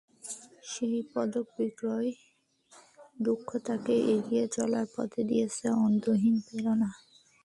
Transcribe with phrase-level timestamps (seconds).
[0.71, 2.17] সেই পদক বিক্রির
[3.19, 6.89] দুঃখ তাঁকে এগিয়ে চলার পথে দিয়েছে অন্তহীন প্রেরণা।